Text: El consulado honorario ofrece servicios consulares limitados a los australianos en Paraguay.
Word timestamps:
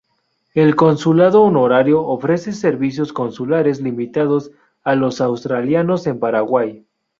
El 0.55 0.75
consulado 0.75 1.43
honorario 1.43 2.01
ofrece 2.01 2.53
servicios 2.53 3.13
consulares 3.13 3.81
limitados 3.81 4.49
a 4.83 4.95
los 4.95 5.21
australianos 5.21 6.07
en 6.07 6.17
Paraguay. 6.17 6.87